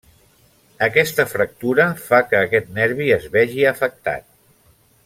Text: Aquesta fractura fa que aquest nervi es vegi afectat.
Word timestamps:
Aquesta 0.85 1.25
fractura 1.33 1.87
fa 2.07 2.23
que 2.33 2.41
aquest 2.41 2.75
nervi 2.81 3.13
es 3.21 3.31
vegi 3.39 3.71
afectat. 3.75 4.31